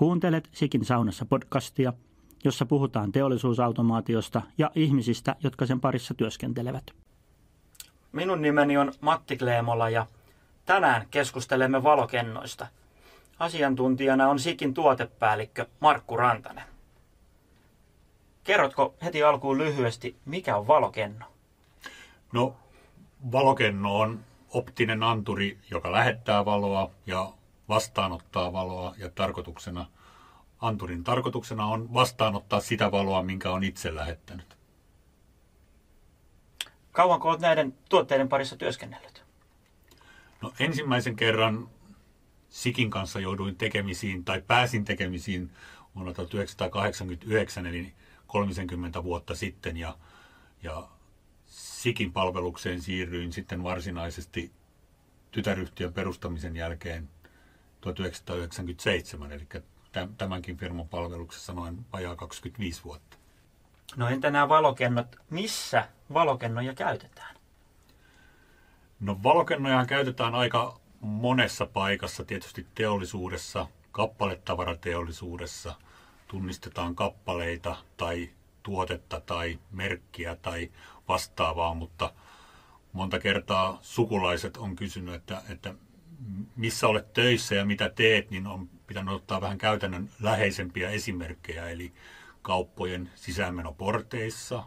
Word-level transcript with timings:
Kuuntelet 0.00 0.48
Sikin 0.52 0.84
saunassa 0.84 1.24
podcastia, 1.24 1.92
jossa 2.44 2.66
puhutaan 2.66 3.12
teollisuusautomaatiosta 3.12 4.42
ja 4.58 4.70
ihmisistä, 4.74 5.36
jotka 5.42 5.66
sen 5.66 5.80
parissa 5.80 6.14
työskentelevät. 6.14 6.84
Minun 8.12 8.42
nimeni 8.42 8.76
on 8.76 8.92
Matti 9.00 9.36
Kleemola 9.36 9.90
ja 9.90 10.06
tänään 10.66 11.06
keskustelemme 11.10 11.82
valokennoista. 11.82 12.66
Asiantuntijana 13.38 14.28
on 14.28 14.38
Sikin 14.38 14.74
tuotepäällikkö 14.74 15.66
Markku 15.80 16.16
Rantanen. 16.16 16.64
Kerrotko 18.44 18.94
heti 19.04 19.22
alkuun 19.22 19.58
lyhyesti, 19.58 20.16
mikä 20.24 20.56
on 20.56 20.66
valokenno? 20.66 21.26
No, 22.32 22.54
valokenno 23.32 23.98
on 23.98 24.20
optinen 24.54 25.02
anturi, 25.02 25.58
joka 25.70 25.92
lähettää 25.92 26.44
valoa 26.44 26.90
ja 27.06 27.32
vastaanottaa 27.70 28.52
valoa 28.52 28.94
ja 28.98 29.10
tarkoituksena, 29.10 29.86
anturin 30.60 31.04
tarkoituksena 31.04 31.66
on 31.66 31.94
vastaanottaa 31.94 32.60
sitä 32.60 32.90
valoa, 32.90 33.22
minkä 33.22 33.50
on 33.50 33.64
itse 33.64 33.94
lähettänyt. 33.94 34.56
Kauanko 36.92 37.28
olet 37.28 37.40
näiden 37.40 37.74
tuotteiden 37.88 38.28
parissa 38.28 38.56
työskennellyt? 38.56 39.24
No 40.42 40.52
ensimmäisen 40.58 41.16
kerran 41.16 41.68
Sikin 42.48 42.90
kanssa 42.90 43.20
jouduin 43.20 43.56
tekemisiin 43.56 44.24
tai 44.24 44.42
pääsin 44.46 44.84
tekemisiin 44.84 45.50
vuonna 45.94 46.12
1989, 46.12 47.66
eli 47.66 47.94
30 48.26 49.04
vuotta 49.04 49.34
sitten 49.34 49.76
ja, 49.76 49.98
ja 50.62 50.88
Sikin 51.46 52.12
palvelukseen 52.12 52.82
siirryin 52.82 53.32
sitten 53.32 53.62
varsinaisesti 53.62 54.52
tytäryhtiön 55.30 55.92
perustamisen 55.92 56.56
jälkeen 56.56 57.08
1997, 57.80 59.32
eli 59.32 59.46
tämänkin 60.18 60.56
firman 60.56 60.88
palveluksessa 60.88 61.52
noin 61.52 61.86
vajaa 61.92 62.16
25 62.16 62.84
vuotta. 62.84 63.16
No 63.96 64.08
entä 64.08 64.30
nämä 64.30 64.48
valokennot? 64.48 65.16
Missä 65.30 65.88
valokennoja 66.14 66.74
käytetään? 66.74 67.36
No 69.00 69.22
valokennoja 69.22 69.86
käytetään 69.86 70.34
aika 70.34 70.80
monessa 71.00 71.66
paikassa, 71.66 72.24
tietysti 72.24 72.66
teollisuudessa, 72.74 73.66
kappaletavarateollisuudessa, 73.92 75.74
tunnistetaan 76.28 76.94
kappaleita 76.94 77.76
tai 77.96 78.30
tuotetta 78.62 79.20
tai 79.20 79.58
merkkiä 79.70 80.36
tai 80.36 80.70
vastaavaa, 81.08 81.74
mutta 81.74 82.12
monta 82.92 83.18
kertaa 83.18 83.78
sukulaiset 83.82 84.56
on 84.56 84.76
kysynyt, 84.76 85.14
että, 85.14 85.42
että 85.48 85.74
missä 86.56 86.88
olet 86.88 87.12
töissä 87.12 87.54
ja 87.54 87.64
mitä 87.64 87.88
teet, 87.88 88.30
niin 88.30 88.46
on 88.46 88.68
pitänyt 88.86 89.14
ottaa 89.14 89.40
vähän 89.40 89.58
käytännön 89.58 90.10
läheisempiä 90.20 90.90
esimerkkejä, 90.90 91.68
eli 91.68 91.92
kauppojen 92.42 93.10
sisäänmenoporteissa, 93.14 94.64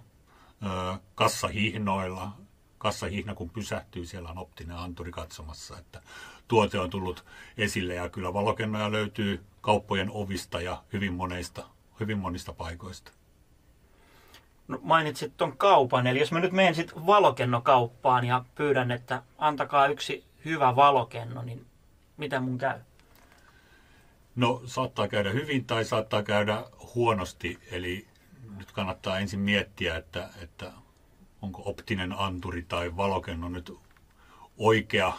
kassahihnoilla. 1.15 2.31
Kassahihna 2.77 3.35
kun 3.35 3.49
pysähtyy, 3.49 4.05
siellä 4.05 4.29
on 4.29 4.37
optinen 4.37 4.77
anturi 4.77 5.11
katsomassa, 5.11 5.77
että 5.79 6.01
tuote 6.47 6.79
on 6.79 6.89
tullut 6.89 7.25
esille 7.57 7.93
ja 7.93 8.09
kyllä 8.09 8.33
valokennoja 8.33 8.91
löytyy 8.91 9.43
kauppojen 9.61 10.09
ovista 10.11 10.61
ja 10.61 10.83
hyvin, 10.93 11.13
monista, 11.13 11.65
hyvin 11.99 12.17
monista 12.17 12.53
paikoista. 12.53 13.11
No, 14.67 14.79
mainitsit 14.81 15.37
tuon 15.37 15.57
kaupan, 15.57 16.07
eli 16.07 16.19
jos 16.19 16.31
mä 16.31 16.39
nyt 16.39 16.51
menen 16.51 16.75
sitten 16.75 17.05
valokennokauppaan 17.05 18.25
ja 18.25 18.45
pyydän, 18.55 18.91
että 18.91 19.23
antakaa 19.37 19.87
yksi 19.87 20.23
hyvä 20.45 20.75
valokenno, 20.75 21.41
niin 21.41 21.66
mitä 22.17 22.39
mun 22.39 22.58
käy? 22.58 22.80
No 24.36 24.61
saattaa 24.66 25.08
käydä 25.08 25.30
hyvin 25.30 25.66
tai 25.66 25.86
saattaa 25.86 26.23
käydä 26.23 26.66
huonosti, 26.95 27.59
eli 27.72 28.08
nyt 28.58 28.71
kannattaa 28.71 29.19
ensin 29.19 29.39
miettiä, 29.39 29.98
että, 29.98 30.30
että 30.42 30.71
onko 31.42 31.61
optinen 31.65 32.14
anturi 32.14 32.61
tai 32.61 32.95
valokenno 32.98 33.49
nyt 33.49 33.73
oikea 34.58 35.14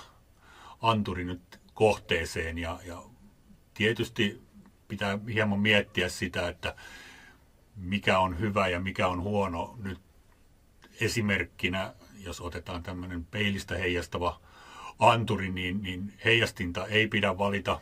anturi 0.82 1.24
nyt 1.24 1.60
kohteeseen 1.74 2.58
ja, 2.58 2.78
ja 2.86 3.02
tietysti 3.74 4.42
pitää 4.88 5.18
hieman 5.34 5.60
miettiä 5.60 6.08
sitä, 6.08 6.48
että 6.48 6.74
mikä 7.76 8.18
on 8.18 8.38
hyvä 8.38 8.68
ja 8.68 8.80
mikä 8.80 9.08
on 9.08 9.22
huono. 9.22 9.76
Nyt 9.82 10.00
esimerkkinä, 11.00 11.94
jos 12.18 12.40
otetaan 12.40 12.82
tämmöinen 12.82 13.24
peilistä 13.24 13.74
heijastava 13.74 14.40
anturi, 14.98 15.50
niin, 15.50 15.82
niin 15.82 16.12
heijastinta 16.24 16.86
ei 16.86 17.08
pidä 17.08 17.38
valita 17.38 17.80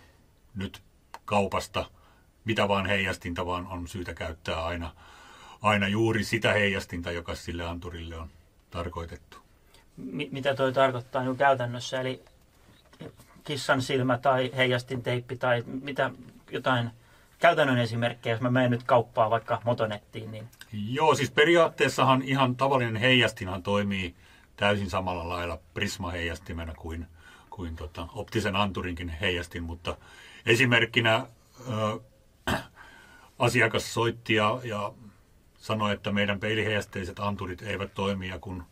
nyt 0.55 0.83
kaupasta 1.25 1.87
mitä 2.45 2.69
vaan 2.69 2.87
heijastinta, 2.87 3.47
vaan 3.47 3.67
on 3.67 3.89
syytä 3.89 4.15
käyttää 4.15 4.65
aina, 4.65 4.91
aina 5.63 5.89
juuri 5.89 6.25
sitä 6.25 6.53
heijastinta, 6.53 7.11
joka 7.11 7.35
sille 7.35 7.65
anturille 7.65 8.17
on 8.17 8.29
tarkoitettu. 8.71 9.37
M- 9.97 10.31
mitä 10.31 10.55
toi 10.55 10.73
tarkoittaa 10.73 11.25
niin 11.25 11.37
käytännössä? 11.37 12.01
Eli 12.01 12.25
kissan 13.45 13.83
silmä 13.83 14.19
tai 14.19 14.51
heijastinteippi 14.57 15.37
tai 15.37 15.65
mitä 15.67 16.11
jotain 16.51 16.91
käytännön 17.39 17.79
esimerkkejä, 17.79 18.35
jos 18.35 18.41
mä 18.41 18.51
menen 18.51 18.71
nyt 18.71 18.83
kauppaan 18.83 19.31
vaikka 19.31 19.63
motonettiin? 19.65 20.31
Niin... 20.31 20.49
Joo, 20.73 21.15
siis 21.15 21.31
periaatteessahan 21.31 22.23
ihan 22.23 22.57
tavallinen 22.57 22.97
heijastinhan 22.97 23.63
toimii 23.63 24.15
täysin 24.63 24.91
samalla 24.91 25.29
lailla 25.29 25.59
prismaheijastimena 25.75 26.75
kuin, 26.75 27.07
kuin 27.51 27.77
tota, 27.77 28.09
optisen 28.15 28.57
anturinkin 28.57 29.09
heijastin, 29.09 29.63
mutta 29.63 29.97
esimerkkinä 30.47 31.27
ö, 31.71 32.01
asiakas 33.39 33.95
soitti 33.95 34.35
ja, 34.35 34.61
ja 34.65 34.93
sanoi, 35.59 35.93
että 35.93 36.13
meidän 36.13 36.41
peiliheijasteiset 36.41 37.19
anturit 37.19 37.63
eivät 37.63 37.95
toimi 37.95 38.29
ja 38.29 38.39
kun 38.39 38.65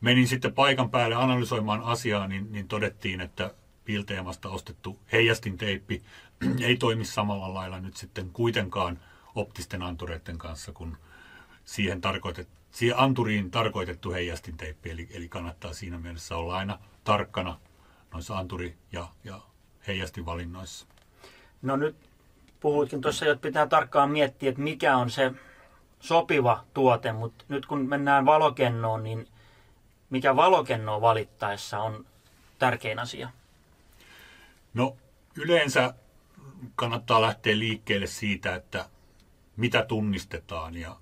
menin 0.00 0.28
sitten 0.28 0.54
paikan 0.54 0.90
päälle 0.90 1.14
analysoimaan 1.14 1.82
asiaa, 1.82 2.28
niin, 2.28 2.52
niin 2.52 2.68
todettiin, 2.68 3.20
että 3.20 3.54
Pilteemasta 3.84 4.48
ostettu 4.48 4.98
heijastinteippi 5.12 6.02
ei 6.66 6.76
toimi 6.76 7.04
samalla 7.04 7.54
lailla 7.54 7.80
nyt 7.80 7.96
sitten 7.96 8.30
kuitenkaan 8.30 8.98
optisten 9.34 9.82
antureiden 9.82 10.38
kanssa, 10.38 10.72
kun 10.72 10.96
siihen 11.64 12.00
tarkoitettu 12.00 12.63
siihen 12.74 12.98
anturiin 12.98 13.50
tarkoitettu 13.50 14.12
heijastinteippi, 14.12 14.90
eli, 14.90 15.08
eli 15.10 15.28
kannattaa 15.28 15.72
siinä 15.72 15.98
mielessä 15.98 16.36
olla 16.36 16.56
aina 16.56 16.78
tarkkana 17.04 17.60
noissa 18.12 18.38
anturi- 18.38 18.76
ja, 18.92 19.08
ja 19.24 19.40
heijastinvalinnoissa. 19.86 20.86
No 21.62 21.76
nyt 21.76 21.96
puhuitkin 22.60 23.00
tuossa, 23.00 23.26
että 23.26 23.42
pitää 23.42 23.66
tarkkaan 23.66 24.10
miettiä, 24.10 24.48
että 24.48 24.62
mikä 24.62 24.96
on 24.96 25.10
se 25.10 25.32
sopiva 26.00 26.64
tuote, 26.74 27.12
mutta 27.12 27.44
nyt 27.48 27.66
kun 27.66 27.88
mennään 27.88 28.26
valokennoon, 28.26 29.04
niin 29.04 29.28
mikä 30.10 30.36
valokennoa 30.36 31.00
valittaessa 31.00 31.80
on 31.80 32.06
tärkein 32.58 32.98
asia? 32.98 33.30
No 34.74 34.96
yleensä 35.36 35.94
kannattaa 36.74 37.22
lähteä 37.22 37.58
liikkeelle 37.58 38.06
siitä, 38.06 38.54
että 38.54 38.88
mitä 39.56 39.84
tunnistetaan 39.84 40.76
ja 40.76 40.96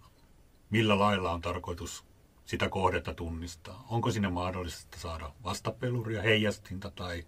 millä 0.72 0.99
lailla 0.99 1.33
on 1.33 1.41
tarkoitus 1.41 2.05
sitä 2.44 2.69
kohdetta 2.69 3.15
tunnistaa. 3.15 3.87
Onko 3.91 4.10
sinne 4.10 4.28
mahdollista 4.28 4.99
saada 4.99 5.33
vastapeluria, 5.44 6.22
heijastinta 6.22 6.91
tai 6.91 7.25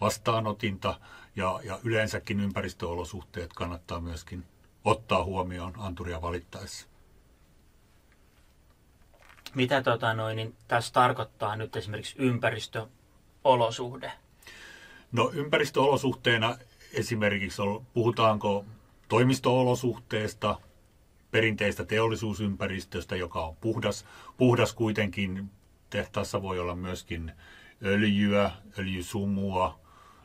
vastaanotinta 0.00 1.00
ja, 1.36 1.60
ja 1.64 1.78
yleensäkin 1.84 2.40
ympäristöolosuhteet 2.40 3.52
kannattaa 3.52 4.00
myöskin 4.00 4.44
ottaa 4.84 5.24
huomioon 5.24 5.72
anturia 5.76 6.22
valittaessa. 6.22 6.86
Mitä 9.54 9.82
tota 9.82 10.14
noin, 10.14 10.36
niin 10.36 10.56
tässä 10.68 10.92
tarkoittaa 10.92 11.56
nyt 11.56 11.76
esimerkiksi 11.76 12.14
ympäristöolosuhde? 12.18 14.12
No 15.12 15.30
ympäristöolosuhteena 15.34 16.56
esimerkiksi 16.92 17.62
puhutaanko 17.94 18.64
toimistoolosuhteesta, 19.08 20.60
perinteistä 21.30 21.84
teollisuusympäristöstä, 21.84 23.16
joka 23.16 23.46
on 23.46 23.56
puhdas, 23.56 24.04
puhdas 24.36 24.72
kuitenkin. 24.72 25.50
Tehtaassa 25.90 26.42
voi 26.42 26.58
olla 26.58 26.74
myöskin 26.76 27.32
öljyä, 27.84 28.50
öljysumua, 28.78 29.80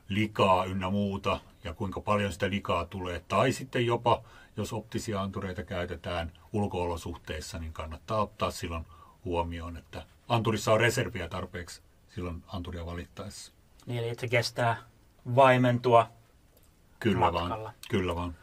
likaa 0.10 0.66
ynnä 0.66 0.90
muuta, 0.90 1.40
ja 1.64 1.74
kuinka 1.74 2.02
paljon 2.02 2.34
sitä 2.34 2.50
likaa 2.50 2.86
tulee. 2.86 3.24
Tai 3.28 3.52
sitten 3.52 3.86
jopa, 3.86 4.24
jos 4.58 4.74
optisia 4.74 5.22
antureita 5.22 5.64
käytetään 5.64 6.32
ulkoolosuhteissa, 6.54 7.60
niin 7.60 7.74
kannattaa 7.74 8.22
ottaa 8.22 8.52
silloin 8.52 8.86
huomioon, 9.26 9.78
että 9.78 10.04
anturissa 10.28 10.74
on 10.74 10.80
reserviä 10.80 11.30
tarpeeksi 11.30 11.82
silloin 12.16 12.44
anturia 12.48 12.86
valittaessa. 12.86 13.52
Niin, 13.86 14.00
eli 14.00 14.10
että 14.10 14.22
se 14.22 14.28
kestää 14.28 14.78
vaimentua 15.36 16.08
Kyllä 17.00 17.20
matkalla. 17.20 17.64
vaan, 17.64 17.74
kyllä 17.90 18.16
vaan. 18.16 18.36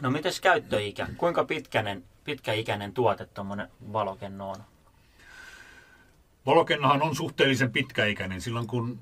No 0.00 0.10
mites 0.10 0.40
käyttöikä? 0.40 1.06
Kuinka 1.16 1.44
pitkäinen, 1.44 2.04
pitkäikäinen 2.24 2.92
tuote 2.92 3.26
tuommoinen 3.26 3.68
valokenno 3.92 4.50
on? 4.50 4.56
Valokennohan 6.46 7.02
on 7.02 7.16
suhteellisen 7.16 7.72
pitkäikäinen. 7.72 8.40
Silloin 8.40 8.66
kun 8.66 9.00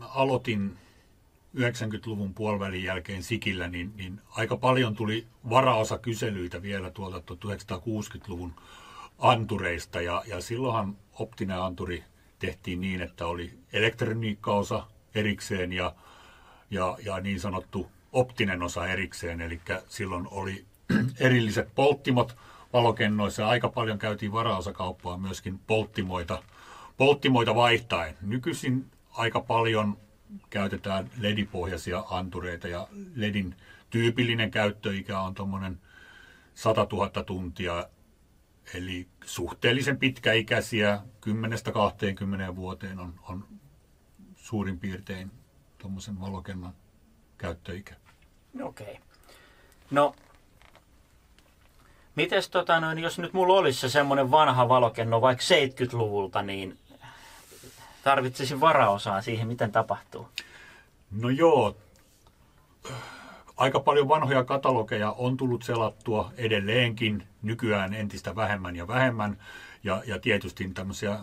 aloitin 0.00 0.78
90-luvun 1.56 2.34
puolivälin 2.34 2.84
jälkeen 2.84 3.22
Sikillä, 3.22 3.68
niin, 3.68 3.92
niin 3.96 4.20
aika 4.30 4.56
paljon 4.56 4.96
tuli 4.96 5.26
varaosa 5.50 5.98
kyselyitä 5.98 6.62
vielä 6.62 6.90
tuolta 6.90 7.34
1960-luvun 7.34 8.54
antureista. 9.18 10.00
Ja, 10.00 10.22
ja 10.26 10.40
silloinhan 10.40 10.96
optinen 11.12 11.62
anturi 11.62 12.04
tehtiin 12.38 12.80
niin, 12.80 13.02
että 13.02 13.26
oli 13.26 13.58
elektroniikkaosa 13.72 14.86
erikseen 15.14 15.72
ja, 15.72 15.94
ja, 16.70 16.96
ja 17.04 17.20
niin 17.20 17.40
sanottu 17.40 17.90
optinen 18.12 18.62
osa 18.62 18.86
erikseen. 18.86 19.40
Eli 19.40 19.60
silloin 19.88 20.28
oli 20.30 20.64
erilliset 21.20 21.68
polttimot 21.74 22.36
valokennoissa. 22.72 23.48
Aika 23.48 23.68
paljon 23.68 23.98
käytiin 23.98 24.32
varaosakauppaa 24.32 25.18
myöskin 25.18 25.58
polttimoita, 25.58 26.42
polttimoita 26.96 27.54
vaihtaen. 27.54 28.14
Nykyisin 28.20 28.90
aika 29.10 29.40
paljon 29.40 29.98
käytetään 30.50 31.10
ledipohjaisia 31.18 32.04
antureita 32.10 32.68
ja 32.68 32.88
ledin 33.14 33.54
tyypillinen 33.90 34.50
käyttöikä 34.50 35.20
on 35.20 35.34
tuommoinen 35.34 35.80
100 36.54 36.86
000 36.92 37.08
tuntia, 37.08 37.88
eli 38.74 39.08
suhteellisen 39.24 39.98
pitkäikäisiä, 39.98 41.00
10-20 42.50 42.56
vuoteen 42.56 42.98
on, 42.98 43.14
on 43.28 43.44
suurin 44.36 44.78
piirtein 44.78 45.30
tuommoisen 45.78 46.20
valokennan 46.20 46.72
käyttöikä. 47.38 47.94
Okei. 48.62 48.86
Okay. 48.86 49.02
No, 49.90 50.14
mites 52.14 52.48
tota 52.48 52.80
noin, 52.80 52.98
jos 52.98 53.18
nyt 53.18 53.32
mulla 53.32 53.54
olisi 53.54 53.80
se 53.80 53.88
semmoinen 53.88 54.30
vanha 54.30 54.68
valokenno 54.68 55.20
vaikka 55.20 55.44
70-luvulta, 55.44 56.42
niin 56.42 56.78
tarvitsisin 58.02 58.60
varaosaa 58.60 59.22
siihen, 59.22 59.48
miten 59.48 59.72
tapahtuu? 59.72 60.28
No 61.10 61.28
joo, 61.28 61.76
aika 63.56 63.80
paljon 63.80 64.08
vanhoja 64.08 64.44
katalogeja 64.44 65.12
on 65.12 65.36
tullut 65.36 65.62
selattua 65.62 66.32
edelleenkin, 66.36 67.26
nykyään 67.42 67.94
entistä 67.94 68.36
vähemmän 68.36 68.76
ja 68.76 68.88
vähemmän. 68.88 69.38
Ja, 69.84 70.02
ja 70.06 70.18
tietysti 70.18 70.70
tämmöisiä 70.74 71.18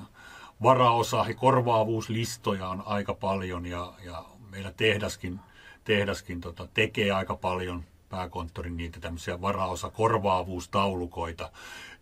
varaosa- 0.64 1.26
ja 1.28 1.34
korvaavuuslistoja 1.34 2.68
on 2.68 2.84
aika 2.86 3.14
paljon 3.14 3.66
ja, 3.66 3.94
ja 4.06 4.26
meillä 4.52 4.72
tehdaskin, 4.78 5.40
tehdaskin 5.86 6.42
tota, 6.42 6.68
tekee 6.74 7.12
aika 7.12 7.36
paljon 7.36 7.84
pääkonttorin 8.10 8.78
niitä 8.78 9.00
tämmöisiä 9.00 9.42
varaosa 9.42 9.90
korvaavuustaulukoita. 9.90 11.52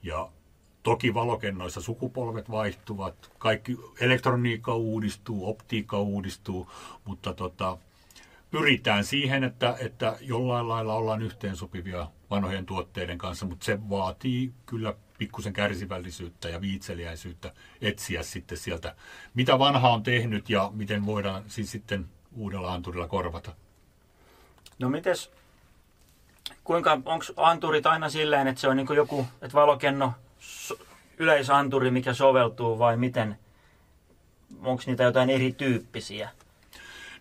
Ja 0.03 0.29
Toki 0.83 1.13
valokennoissa 1.13 1.81
sukupolvet 1.81 2.51
vaihtuvat, 2.51 3.31
kaikki 3.37 3.77
elektroniikka 3.99 4.75
uudistuu, 4.75 5.49
optiikka 5.49 5.99
uudistuu, 5.99 6.71
mutta 7.05 7.33
tota, 7.33 7.77
pyritään 8.51 9.05
siihen, 9.05 9.43
että, 9.43 9.75
että 9.79 10.17
jollain 10.21 10.67
lailla 10.67 10.93
ollaan 10.93 11.21
yhteensopivia 11.21 12.07
vanhojen 12.29 12.65
tuotteiden 12.65 13.17
kanssa, 13.17 13.45
mutta 13.45 13.65
se 13.65 13.89
vaatii 13.89 14.53
kyllä 14.65 14.93
pikkusen 15.17 15.53
kärsivällisyyttä 15.53 16.49
ja 16.49 16.61
viitseliäisyyttä 16.61 17.53
etsiä 17.81 18.23
sitten 18.23 18.57
sieltä, 18.57 18.95
mitä 19.33 19.59
vanha 19.59 19.89
on 19.89 20.03
tehnyt 20.03 20.49
ja 20.49 20.71
miten 20.73 21.05
voidaan 21.05 21.43
siis 21.47 21.71
sitten 21.71 22.05
uudella 22.35 22.73
anturilla 22.73 23.07
korvata. 23.07 23.55
No 24.79 24.89
mites, 24.89 25.31
kuinka, 26.63 26.91
onko 27.05 27.25
anturit 27.37 27.85
aina 27.85 28.09
silleen, 28.09 28.47
että 28.47 28.61
se 28.61 28.67
on 28.67 28.77
niin 28.77 28.95
joku, 28.95 29.27
että 29.41 29.53
valokenno 29.53 30.13
yleisanturi, 31.17 31.91
mikä 31.91 32.13
soveltuu 32.13 32.79
vai 32.79 32.97
miten? 32.97 33.39
Onko 34.63 34.83
niitä 34.85 35.03
jotain 35.03 35.29
erityyppisiä? 35.29 36.29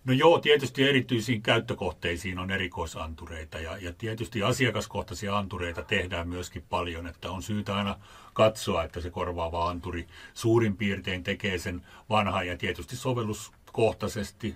No 0.05 0.13
joo, 0.13 0.39
tietysti 0.39 0.89
erityisiin 0.89 1.43
käyttökohteisiin 1.43 2.39
on 2.39 2.51
erikoisantureita 2.51 3.59
ja, 3.59 3.77
ja 3.77 3.93
tietysti 3.93 4.43
asiakaskohtaisia 4.43 5.39
antureita 5.39 5.83
tehdään 5.83 6.29
myöskin 6.29 6.65
paljon, 6.71 7.07
että 7.07 7.31
on 7.31 7.43
syytä 7.43 7.77
aina 7.77 7.99
katsoa, 8.33 8.85
että 8.85 9.01
se 9.01 9.11
korvaava 9.11 9.69
anturi 9.69 10.07
suurin 10.35 10.77
piirtein 10.77 11.25
tekee 11.25 11.59
sen 11.59 11.87
vanhan 12.11 12.47
ja 12.47 12.57
tietysti 12.57 12.97
sovelluskohtaisesti, 12.97 14.55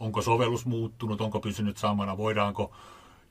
onko 0.00 0.22
sovellus 0.22 0.66
muuttunut, 0.66 1.20
onko 1.20 1.40
pysynyt 1.40 1.76
samana, 1.76 2.16
voidaanko 2.16 2.76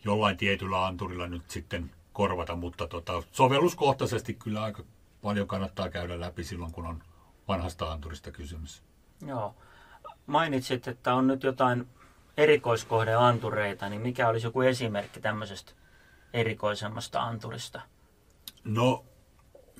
jollain 0.03 0.37
tietyllä 0.37 0.85
anturilla 0.85 1.27
nyt 1.27 1.49
sitten 1.49 1.91
korvata, 2.13 2.55
mutta 2.55 2.87
tota, 2.87 3.23
sovelluskohtaisesti 3.31 4.33
kyllä 4.33 4.63
aika 4.63 4.83
paljon 5.21 5.47
kannattaa 5.47 5.89
käydä 5.89 6.19
läpi 6.19 6.43
silloin, 6.43 6.71
kun 6.71 6.85
on 6.85 7.03
vanhasta 7.47 7.91
anturista 7.91 8.31
kysymys. 8.31 8.83
Joo. 9.27 9.55
Mainitsit, 10.27 10.87
että 10.87 11.13
on 11.13 11.27
nyt 11.27 11.43
jotain 11.43 11.87
erikoiskohdeantureita, 12.37 13.89
niin 13.89 14.01
mikä 14.01 14.27
olisi 14.27 14.47
joku 14.47 14.61
esimerkki 14.61 15.19
tämmöisestä 15.19 15.71
erikoisemmasta 16.33 17.21
anturista? 17.21 17.81
No, 18.63 19.05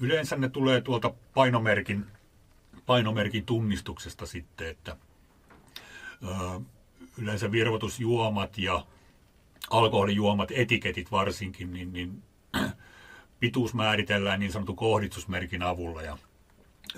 yleensä 0.01 0.36
ne 0.36 0.50
tulee 0.50 0.81
tuolta 0.81 1.13
painomerkin, 1.33 2.06
painomerkin 2.86 3.45
tunnistuksesta 3.45 4.25
sitten, 4.25 4.68
että 4.68 4.95
ö, 6.24 6.62
yleensä 7.18 7.52
virvotusjuomat 7.52 8.58
ja 8.58 8.86
alkoholijuomat, 9.69 10.52
etiketit 10.52 11.12
varsinkin, 11.12 11.74
niin, 11.74 11.94
niin 11.94 12.24
pituus 13.40 13.74
määritellään 13.74 14.40
niin 14.40 14.52
sanotun 14.52 14.75
kohdistusmerkin 14.75 15.64
avulla. 15.64 16.02
Ja 16.02 16.18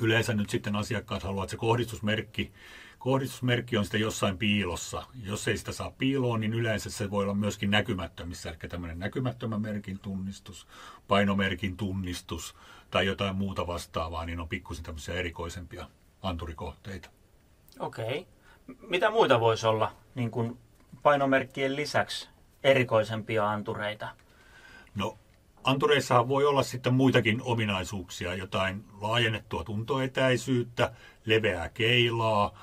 yleensä 0.01 0.33
nyt 0.33 0.49
sitten 0.49 0.75
asiakkaat 0.75 1.23
haluavat, 1.23 1.43
että 1.43 1.51
se 1.51 1.57
kohdistusmerkki, 1.57 2.51
kohdistusmerkki 2.99 3.77
on 3.77 3.85
sitten 3.85 4.01
jossain 4.01 4.37
piilossa. 4.37 5.03
Jos 5.23 5.47
ei 5.47 5.57
sitä 5.57 5.71
saa 5.71 5.91
piiloon, 5.91 6.39
niin 6.39 6.53
yleensä 6.53 6.89
se 6.89 7.11
voi 7.11 7.23
olla 7.23 7.33
myöskin 7.33 7.71
näkymättömissä, 7.71 8.49
eli 8.49 8.57
tämmöinen 8.69 8.99
näkymättömän 8.99 9.61
merkin 9.61 9.99
tunnistus, 9.99 10.67
painomerkin 11.07 11.77
tunnistus 11.77 12.55
tai 12.91 13.05
jotain 13.05 13.35
muuta 13.35 13.67
vastaavaa, 13.67 14.25
niin 14.25 14.39
on 14.39 14.49
pikkusen 14.49 14.83
tämmöisiä 14.83 15.15
erikoisempia 15.15 15.89
anturikohteita. 16.21 17.09
Okei. 17.79 18.27
Mitä 18.81 19.09
muita 19.09 19.39
voisi 19.39 19.67
olla 19.67 19.91
niin 20.15 20.31
kuin 20.31 20.57
painomerkkien 21.03 21.75
lisäksi 21.75 22.29
erikoisempia 22.63 23.49
antureita? 23.49 24.09
No 24.95 25.17
Antureissahan 25.63 26.27
voi 26.27 26.45
olla 26.45 26.63
sitten 26.63 26.93
muitakin 26.93 27.41
ominaisuuksia, 27.41 28.35
jotain 28.35 28.85
laajennettua 29.01 29.63
tuntoetäisyyttä, 29.63 30.93
leveää 31.25 31.69
keilaa. 31.69 32.59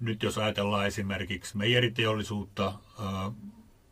Nyt 0.00 0.22
jos 0.22 0.38
ajatellaan 0.38 0.86
esimerkiksi 0.86 1.56
meijeriteollisuutta, 1.56 2.72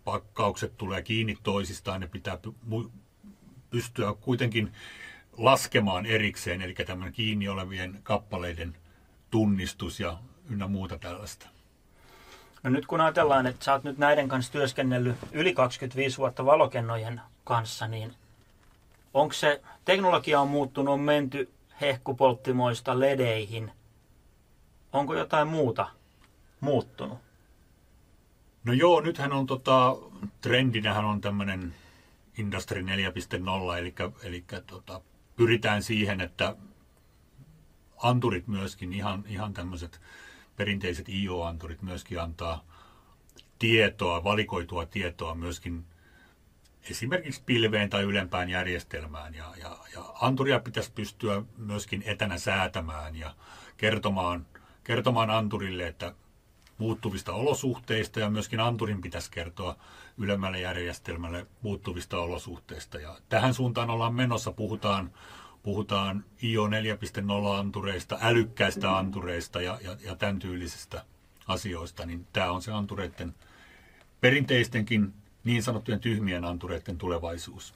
pakkaukset 0.04 0.76
tulee 0.76 1.02
kiinni 1.02 1.36
toisistaan, 1.42 2.00
ne 2.00 2.06
pitää 2.06 2.38
pystyä 3.70 4.14
kuitenkin 4.20 4.72
laskemaan 5.36 6.06
erikseen, 6.06 6.62
eli 6.62 6.74
tämmöinen 6.74 7.14
kiinni 7.14 7.48
olevien 7.48 8.00
kappaleiden 8.02 8.76
tunnistus 9.30 10.00
ja 10.00 10.18
ynnä 10.50 10.68
muuta 10.68 10.98
tällaista. 10.98 11.48
No 12.62 12.70
nyt 12.70 12.86
kun 12.86 13.00
ajatellaan, 13.00 13.46
että 13.46 13.64
sä 13.64 13.72
oot 13.72 13.84
nyt 13.84 13.98
näiden 13.98 14.28
kanssa 14.28 14.52
työskennellyt 14.52 15.16
yli 15.32 15.54
25 15.54 16.18
vuotta 16.18 16.44
valokennojen 16.44 17.20
kanssa, 17.44 17.88
niin 17.88 18.14
onko 19.14 19.32
se, 19.32 19.62
teknologia 19.84 20.40
on 20.40 20.48
muuttunut, 20.48 20.94
on 20.94 21.00
menty 21.00 21.52
hehkupolttimoista 21.80 23.00
ledeihin. 23.00 23.70
Onko 24.92 25.14
jotain 25.14 25.48
muuta 25.48 25.86
muuttunut? 26.60 27.18
No 28.64 28.72
joo, 28.72 29.00
nythän 29.00 29.32
on 29.32 29.46
tota, 29.46 29.96
trendinähän 30.40 31.04
on 31.04 31.20
tämmöinen 31.20 31.74
Industry 32.38 32.82
4.0, 32.82 33.78
eli, 33.78 33.94
eli 34.22 34.44
tota, 34.66 35.00
pyritään 35.36 35.82
siihen, 35.82 36.20
että 36.20 36.56
anturit 38.02 38.46
myöskin, 38.46 38.92
ihan, 38.92 39.24
ihan 39.28 39.52
tämmöiset 39.52 40.00
perinteiset 40.56 41.08
IO-anturit 41.08 41.82
myöskin 41.82 42.20
antaa 42.20 42.64
tietoa, 43.58 44.24
valikoitua 44.24 44.86
tietoa 44.86 45.34
myöskin 45.34 45.84
esimerkiksi 46.90 47.42
pilveen 47.46 47.90
tai 47.90 48.02
ylempään 48.02 48.48
järjestelmään. 48.48 49.34
Ja, 49.34 49.52
ja, 49.56 49.78
ja 49.94 50.04
anturia 50.20 50.60
pitäisi 50.60 50.92
pystyä 50.92 51.42
myöskin 51.56 52.02
etänä 52.06 52.38
säätämään 52.38 53.16
ja 53.16 53.34
kertomaan, 53.76 54.46
kertomaan 54.84 55.30
anturille, 55.30 55.86
että 55.86 56.14
muuttuvista 56.78 57.32
olosuhteista 57.32 58.20
ja 58.20 58.30
myöskin 58.30 58.60
anturin 58.60 59.00
pitäisi 59.00 59.30
kertoa 59.30 59.76
ylemmälle 60.18 60.60
järjestelmälle 60.60 61.46
muuttuvista 61.62 62.18
olosuhteista. 62.18 62.98
Ja 62.98 63.18
tähän 63.28 63.54
suuntaan 63.54 63.90
ollaan 63.90 64.14
menossa, 64.14 64.52
puhutaan, 64.52 65.10
puhutaan 65.62 66.24
IO 66.42 66.68
4.0 66.68 66.72
antureista, 67.58 68.18
älykkäistä 68.20 68.98
antureista 68.98 69.62
ja, 69.62 69.78
ja, 69.82 69.96
ja 70.04 70.16
tämän 70.16 70.38
tyylisistä 70.38 71.04
asioista, 71.48 72.06
niin 72.06 72.26
tämä 72.32 72.50
on 72.50 72.62
se 72.62 72.72
antureiden 72.72 73.34
perinteistenkin 74.20 75.14
niin 75.44 75.62
sanottujen 75.62 76.00
tyhmien 76.00 76.44
antureiden 76.44 76.98
tulevaisuus? 76.98 77.74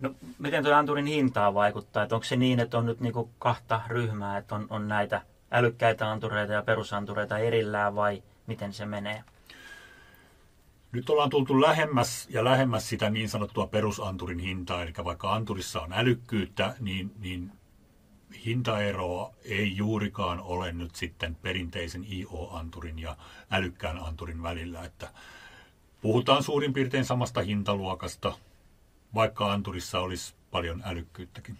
No, 0.00 0.14
miten 0.38 0.64
tuo 0.64 0.72
anturin 0.72 1.06
hintaa 1.06 1.54
vaikuttaa? 1.54 2.02
Että 2.02 2.14
onko 2.14 2.24
se 2.24 2.36
niin, 2.36 2.60
että 2.60 2.78
on 2.78 2.86
nyt 2.86 3.00
niinku 3.00 3.30
kahta 3.38 3.80
ryhmää, 3.88 4.38
että 4.38 4.54
on, 4.54 4.66
on 4.70 4.88
näitä 4.88 5.22
älykkäitä 5.50 6.10
antureita 6.10 6.52
ja 6.52 6.62
perusantureita 6.62 7.38
erillään 7.38 7.94
vai 7.94 8.22
miten 8.46 8.72
se 8.72 8.86
menee? 8.86 9.24
Nyt 10.96 11.10
ollaan 11.10 11.30
tultu 11.30 11.60
lähemmäs 11.60 12.28
ja 12.30 12.44
lähemmäs 12.44 12.88
sitä 12.88 13.10
niin 13.10 13.28
sanottua 13.28 13.66
perusanturin 13.66 14.38
hintaa, 14.38 14.82
eli 14.82 14.92
vaikka 15.04 15.34
anturissa 15.34 15.80
on 15.80 15.92
älykkyyttä, 15.92 16.74
niin, 16.80 17.12
niin 17.18 17.52
hintaeroa 18.44 19.34
ei 19.44 19.76
juurikaan 19.76 20.40
ole 20.40 20.72
nyt 20.72 20.94
sitten 20.94 21.34
perinteisen 21.34 22.06
IO-anturin 22.12 22.98
ja 22.98 23.16
älykkään 23.50 23.98
anturin 23.98 24.42
välillä, 24.42 24.84
että 24.84 25.08
puhutaan 26.00 26.42
suurin 26.42 26.72
piirtein 26.72 27.04
samasta 27.04 27.40
hintaluokasta, 27.40 28.32
vaikka 29.14 29.52
anturissa 29.52 30.00
olisi 30.00 30.34
paljon 30.50 30.82
älykkyyttäkin. 30.84 31.58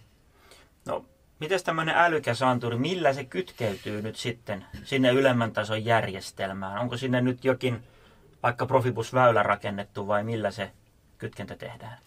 No, 0.85 1.05
miten 1.39 1.63
tämmöinen 1.63 1.95
älykäs 1.95 2.41
anturi, 2.41 2.77
millä 2.77 3.13
se 3.13 3.23
kytkeytyy 3.23 4.01
nyt 4.01 4.15
sitten 4.15 4.65
sinne 4.83 5.11
ylemmän 5.11 5.51
tason 5.51 5.85
järjestelmään? 5.85 6.81
Onko 6.81 6.97
sinne 6.97 7.21
nyt 7.21 7.45
jokin 7.45 7.83
vaikka 8.43 8.65
Profibus-väylä 8.65 9.43
rakennettu 9.43 10.07
vai 10.07 10.23
millä 10.23 10.51
se 10.51 10.71
kytkentä 11.17 11.55
tehdään? 11.55 11.97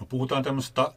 No 0.00 0.06
puhutaan 0.06 0.42
tämmöistä 0.42 0.92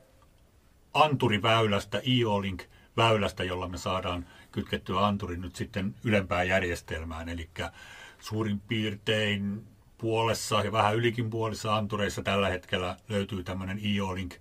anturiväylästä, 0.93 2.01
IO-Link 2.07 2.63
väylästä, 2.97 3.43
jolla 3.43 3.67
me 3.67 3.77
saadaan 3.77 4.25
kytkettyä 4.51 5.05
anturi 5.05 5.37
nyt 5.37 5.55
sitten 5.55 5.95
ylempään 6.03 6.47
järjestelmään. 6.47 7.29
Eli 7.29 7.49
suurin 8.19 8.59
piirtein 8.59 9.67
puolessa 9.97 10.63
ja 10.63 10.71
vähän 10.71 10.95
ylikin 10.95 11.29
puolissa 11.29 11.75
antureissa 11.75 12.21
tällä 12.21 12.49
hetkellä 12.49 12.97
löytyy 13.09 13.43
tämmöinen 13.43 13.79
IO-Link 13.79 14.33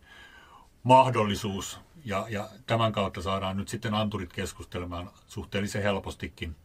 mahdollisuus. 0.83 1.81
Ja, 2.05 2.27
ja 2.29 2.49
tämän 2.67 2.93
kautta 2.93 3.23
saadaan 3.23 3.57
nyt 3.57 3.69
sitten 3.69 3.95
anturit 3.95 4.33
keskustelemaan 4.33 5.11
suhteellisen 5.27 5.83
helpostikin 5.83 6.57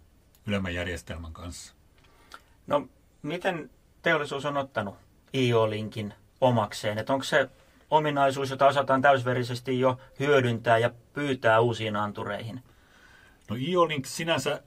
ylemmän 0.45 0.73
järjestelmän 0.73 1.33
kanssa. 1.33 1.73
No, 2.67 2.87
miten 3.21 3.69
teollisuus 4.01 4.45
on 4.45 4.57
ottanut 4.57 4.95
IO-linkin 5.33 6.13
omakseen? 6.41 6.97
Että 6.97 7.13
onko 7.13 7.23
se 7.23 7.49
ominaisuus, 7.89 8.49
jota 8.49 8.67
osataan 8.67 9.01
täysverisesti 9.01 9.79
jo 9.79 9.99
hyödyntää 10.19 10.77
ja 10.77 10.89
pyytää 11.13 11.59
uusiin 11.59 11.95
antureihin? 11.95 12.63
No 13.49 13.55
IO-link 13.55 14.05
sinänsä 14.05 14.63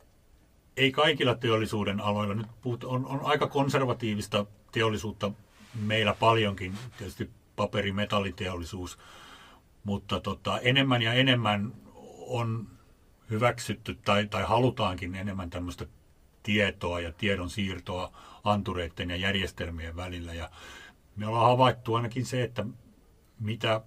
ei 0.76 0.92
kaikilla 0.92 1.35
teollisuuden 1.35 2.00
aloilla. 2.00 2.35
Nyt 2.35 2.47
puhut, 2.62 2.85
on, 2.85 3.07
on 3.07 3.21
aika 3.25 3.47
konservatiivista 3.47 4.47
teollisuutta 4.73 5.30
meillä 5.83 6.14
paljonkin, 6.14 6.75
tietysti 6.99 7.30
paperimetalliteollisuus, 7.57 8.99
mutta 9.85 10.21
tota, 10.21 10.59
enemmän 10.59 11.02
ja 11.02 11.12
enemmän 11.12 11.73
on 12.26 12.66
hyväksytty 13.30 13.99
tai, 14.04 14.26
tai 14.26 14.42
halutaankin 14.42 15.14
enemmän 15.14 15.50
tämmöistä 15.50 15.87
tietoa 16.42 17.00
ja 17.00 17.12
tiedon 17.12 17.50
siirtoa 17.50 18.12
antureiden 18.44 19.11
ja 19.11 19.16
järjestelmien 19.16 19.97
välillä. 19.97 20.35
Ja 20.35 20.50
me 21.16 21.26
ollaan 21.26 21.50
havaittu 21.50 21.94
ainakin 21.94 22.26
se, 22.26 22.42
että 22.42 22.66
mitä 23.40 23.80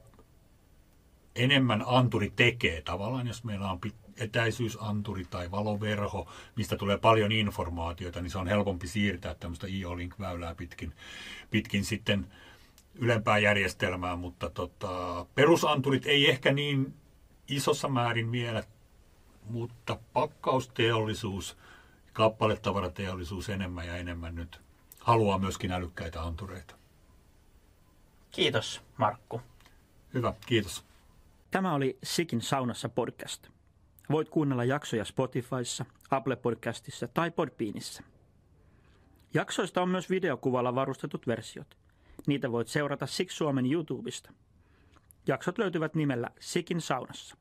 enemmän 1.36 1.84
anturi 1.88 2.34
tekee 2.36 2.82
tavallaan, 2.82 3.28
jos 3.28 3.44
meillä 3.44 3.72
on 3.72 3.80
etäisyysanturi 4.18 5.26
tai 5.26 5.52
valoverho, 5.52 6.28
mistä 6.56 6.78
tulee 6.78 6.98
paljon 6.98 7.32
informaatiota, 7.32 8.22
niin 8.22 8.32
se 8.32 8.38
on 8.38 8.48
helpompi 8.48 8.88
siirtää 8.88 9.36
tämmöistä 9.36 9.68
IO-Link-väylää 9.68 10.56
pitkin, 10.56 10.94
pitkin 11.52 11.86
sitten 11.86 12.28
ylempää 12.96 13.38
järjestelmää, 13.38 14.16
mutta 14.16 14.50
tota, 14.50 15.26
perusanturit 15.36 16.06
ei 16.06 16.30
ehkä 16.30 16.54
niin 16.54 16.94
isossa 17.48 17.88
määrin 17.88 18.32
vielä, 18.32 18.64
mutta 19.50 20.00
pakkausteollisuus, 20.14 21.58
kappaletavarateollisuus 22.14 23.50
enemmän 23.50 23.88
ja 23.88 23.98
enemmän 23.98 24.36
nyt 24.36 24.62
haluaa 25.00 25.38
myöskin 25.38 25.72
älykkäitä 25.72 26.24
antureita. 26.24 26.76
Kiitos, 28.32 28.82
Markku. 28.98 29.42
Hyvä, 30.14 30.34
kiitos. 30.46 30.84
Tämä 31.52 31.74
oli 31.74 31.98
Sikin 32.04 32.42
saunassa 32.42 32.90
podcast. 32.90 33.48
Voit 34.12 34.30
kuunnella 34.30 34.64
jaksoja 34.64 35.06
Spotifyssa, 35.06 35.86
Apple 36.12 36.36
Podcastissa 36.36 37.08
tai 37.08 37.32
Podbeanissa. 37.32 38.04
Jaksoista 39.34 39.82
on 39.82 39.90
myös 39.90 40.10
videokuvalla 40.10 40.76
varustetut 40.76 41.28
versiot. 41.28 41.78
Niitä 42.28 42.52
voit 42.52 42.68
seurata 42.68 43.08
Sik 43.08 43.32
Suomen 43.32 43.72
YouTubesta. 43.72 44.34
Jaksot 45.28 45.58
löytyvät 45.58 45.96
nimellä 45.96 46.30
Sikin 46.40 46.82
saunassa. 46.82 47.38